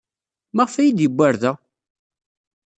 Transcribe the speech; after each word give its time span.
Maɣef 0.55 0.73
ay 0.75 0.83
iyi-d-yewwi 0.87 1.21
ɣer 1.23 1.35
da? 1.41 1.51